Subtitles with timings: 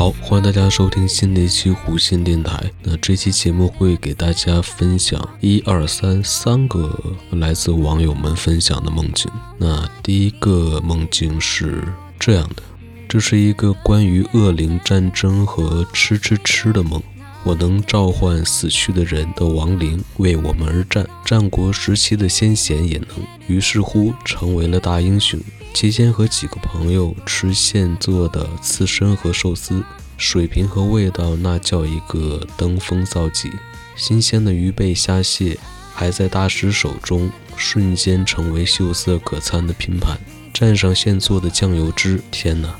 [0.00, 2.58] 好，欢迎大家收听新的一期湖心电台。
[2.82, 6.98] 那这期节目会给大家分享一二三三个
[7.32, 9.30] 来自网友们分享的梦境。
[9.58, 11.84] 那第一个梦境是
[12.18, 12.62] 这样的，
[13.06, 17.02] 这是一个关于恶灵战争和吃吃吃的梦。
[17.44, 23.08] 我能召唤死去的人的亡灵为我们而战，战国时期的先贤也能。
[23.48, 25.38] 于是乎，成为了大英雄。
[25.72, 29.82] 期间和几个朋友吃现做的刺身和寿司，
[30.18, 33.50] 水平和味道那叫一个登峰造极。
[33.96, 35.58] 新鲜的鱼贝虾蟹
[35.94, 40.18] 还在大师手中瞬间成为秀色可餐的拼盘，
[40.52, 42.74] 蘸上现做的酱油汁，天哪！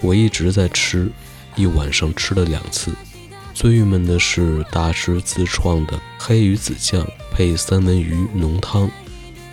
[0.00, 1.10] 我一直在吃，
[1.56, 2.92] 一晚上吃了两次。
[3.52, 8.88] 最郁闷的是大师自创的黑鱼子酱配三文鱼浓汤，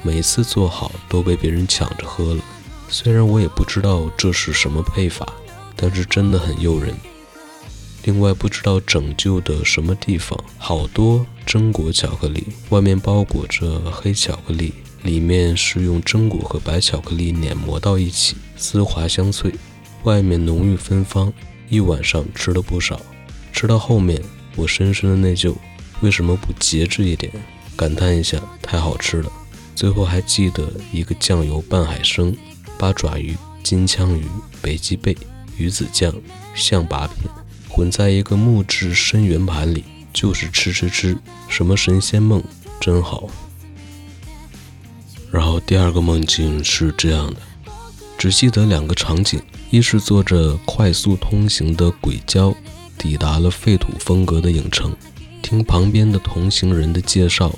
[0.04, 2.44] 每次做好都被别人抢着喝了。
[2.90, 5.28] 虽然我也不知道这是什么配法，
[5.76, 6.96] 但是真的很诱人。
[8.04, 19.52] 另外，不知道拯救的什么地方，好多榛果巧克力，外面包裹着黑巧克力，里面是用榛果和白巧克力碾磨到一起，丝滑香脆，
[20.04, 21.34] 外面浓郁芬芳。
[21.68, 23.02] 一晚上吃了不少，
[23.52, 24.22] 吃到后面
[24.56, 25.56] 我深深的内疚，
[26.02, 27.34] 为什么不节制一点？
[27.76, 29.32] 感叹一下，太好吃了。
[29.76, 32.38] 最后还记得一个酱油拌海参。
[32.78, 34.26] 八爪鱼、金枪鱼、
[34.62, 35.18] 北极贝、
[35.58, 36.14] 鱼子酱、
[36.54, 37.30] 象拔片
[37.70, 41.18] 混在一个木质深圆盘里，就是吃吃吃，
[41.50, 42.44] 什么神仙梦，
[42.80, 43.28] 真好。
[45.32, 47.42] 然后第二个梦境是这样的，
[48.18, 52.56] 只记得两个场景：一是坐着快速通行的轨交，
[52.98, 54.96] 抵达了废土风格的影城，
[55.42, 57.54] 听旁边的同行人的介绍，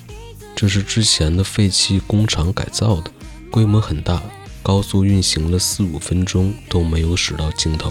[0.55, 3.11] 这是之前的废弃工厂改造的，
[3.51, 4.19] 规模很大。
[4.67, 7.89] 高速运行了四五分钟都没有驶到尽头，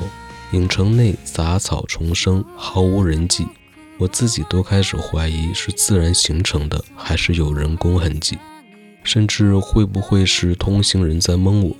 [0.52, 3.46] 影城内杂草丛生，毫无人迹，
[3.96, 8.36] 我自己都开始怀疑是自然形成的还是有人工痕迹，
[9.02, 11.74] 甚至会不会是通行人在蒙我？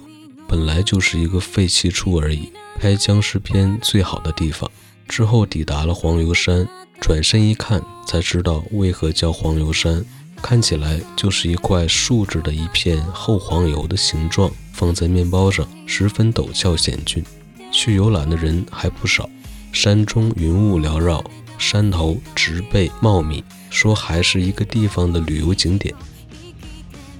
[0.49, 4.71] 本来就是一个废弃处而已，拍僵尸片最好的地方。
[5.07, 6.67] 之后抵达了黄油山，
[7.03, 10.03] 转身一看才知道为何叫黄油山，
[10.49, 14.49] 看起来就是一块竖着的一片厚黄油的形状。
[14.73, 17.25] 放在面包上，十分陡峭险峻。
[17.73, 19.29] 去游览的人还不少，
[19.73, 21.25] 山中云雾缭绕，
[21.59, 25.93] 山头植被茂密，说还是一个地方的旅游景点。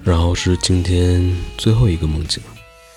[0.05, 2.41] 然后是今天最后一个梦境，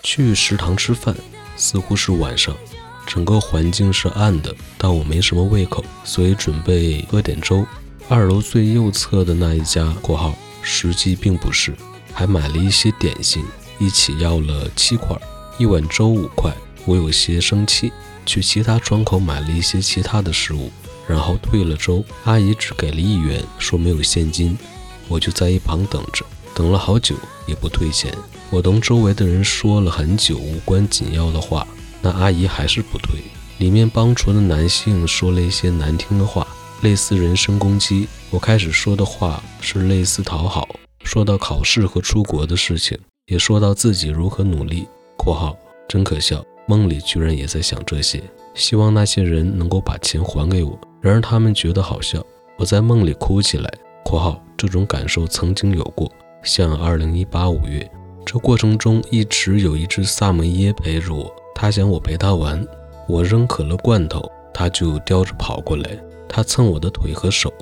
[0.04, 1.12] 去食堂吃饭，
[1.56, 2.56] 似乎是晚上，
[3.04, 7.66] 整个环境是暗的，但我没什么胃口，所以准备喝点粥。
[8.12, 11.72] 二楼最右侧的那一家（括号实际并不是），
[12.12, 13.44] 还买了一些点心。
[13.78, 15.16] 一起要了七块，
[15.58, 16.52] 一碗粥五块，
[16.86, 17.92] 我有些生气，
[18.26, 20.72] 去其他窗口买了一些其他的食物，
[21.06, 22.04] 然后退了粥。
[22.24, 24.58] 阿姨只给了一元，说没有现金，
[25.06, 27.14] 我就在一旁等着，等了好久
[27.46, 28.12] 也不退钱。
[28.50, 31.64] 我同周围的人说了很久无关紧要的话，
[32.02, 33.20] 那阿姨还是不退。
[33.58, 36.44] 里面帮厨的男性说了一些难听的话，
[36.82, 38.08] 类似人身攻击。
[38.30, 40.68] 我开始说的话是类似讨好，
[41.04, 42.98] 说到考试和出国的事情。
[43.26, 45.56] 也说到自己如何努力（括号
[45.88, 48.20] 真可笑，梦里居然也在想这些），
[48.54, 50.76] 希望那些人能够把钱还给我。
[51.00, 52.24] 然而他们觉得好笑，
[52.56, 53.72] 我在梦里哭起来
[54.04, 56.10] （括号这种感受曾经有过，
[56.42, 57.88] 像2018五月）。
[58.26, 62.66] 这过程中一直有一只萨摩耶陪着我，他想我陪他玩。
[63.08, 65.98] 我扔可乐罐头，他就叼着跑过来，
[66.30, 67.52] 他蹭我的腿和手。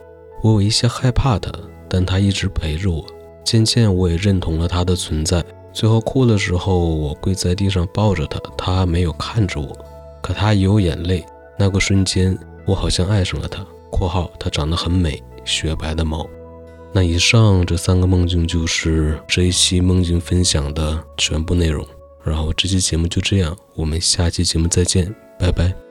[0.42, 1.50] 我有一些害怕他，
[1.88, 3.04] 但他一直陪着我。
[3.44, 5.42] 渐渐我也认同了他的存在。
[5.72, 9.76] 最后哭的时候，我跪在地上抱着他，他没有看着我，
[10.22, 11.24] 可他有眼泪。
[11.58, 13.66] 那个瞬间，我好像爱上了他。
[13.90, 16.28] （括号他长得很美，雪白的毛。）
[16.92, 21.84] 那以上这三个梦境就是这一期梦境分享的全部内容。
[22.22, 25.87] 然后这期节目就这样，我们下期节目再见，拜拜。